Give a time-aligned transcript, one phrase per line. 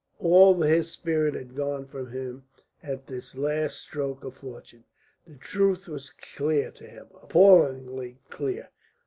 [0.17, 2.43] All his spirit had gone from him
[2.81, 4.83] at this last stroke of fortune.
[5.27, 8.69] The truth was clear to him, appallingly clear.